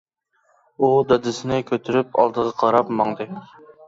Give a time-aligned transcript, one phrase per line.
[0.77, 3.29] ئۇ دادىسىنى كۆتۈرۈپ ئالدىغا قاراپ ماڭدى.